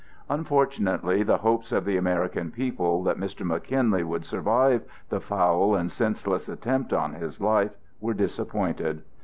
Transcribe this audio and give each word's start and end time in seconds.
Unfortunately 0.31 1.21
the 1.21 1.37
hopes 1.37 1.71
of 1.71 1.85
the 1.85 1.95
American 1.95 2.49
people 2.49 3.03
that 3.03 3.19
Mr. 3.19 3.45
McKinley 3.45 4.03
would 4.03 4.25
survive 4.25 4.81
the 5.09 5.21
foul 5.21 5.75
and 5.75 5.91
senseless 5.91 6.49
attempt 6.49 6.91
on 6.91 7.13
his 7.13 7.39
life 7.39 7.75
were 7.99 8.15
disappointed. 8.15 9.03